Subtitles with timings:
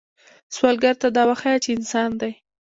[0.55, 2.31] سوالګر ته دا وښایه چې انسان دی